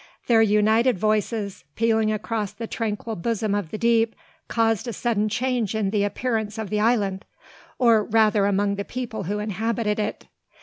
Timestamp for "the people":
8.77-9.25